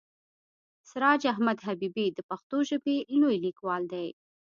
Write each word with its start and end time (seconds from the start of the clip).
سراج 0.89 1.21
احمد 1.33 1.57
حبیبي 1.67 2.05
د 2.13 2.19
پښتو 2.29 2.57
ژبې 2.69 2.97
لوی 3.19 3.37
لیکوال 3.45 3.83
دی. 3.93 4.07